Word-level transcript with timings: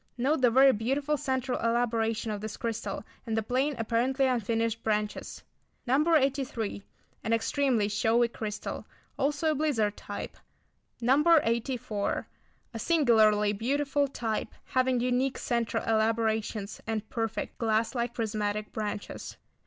Note 0.17 0.41
the 0.41 0.49
very 0.49 0.73
beautiful 0.73 1.15
centre 1.15 1.53
elaboration 1.53 2.31
of 2.31 2.41
this 2.41 2.57
crystal, 2.57 3.03
and 3.27 3.37
the 3.37 3.43
plain, 3.43 3.75
apparently 3.77 4.25
unfinished 4.25 4.81
branches. 4.83 5.43
No. 5.85 6.15
83. 6.15 6.81
An 7.23 7.33
extremely 7.33 7.87
showy 7.87 8.27
crystal; 8.27 8.87
also 9.19 9.51
a 9.51 9.53
blizzard 9.53 9.95
type. 9.95 10.37
No. 11.01 11.23
84. 11.43 12.27
A 12.73 12.79
singularly 12.79 13.53
beautiful 13.53 14.07
type, 14.07 14.47
having 14.65 14.99
unique 14.99 15.37
centre 15.37 15.83
elaborations, 15.85 16.81
and 16.87 17.07
perfect, 17.11 17.59
glass 17.59 17.93
like 17.93 18.15
prismatic 18.15 18.73
branches. 18.73 19.37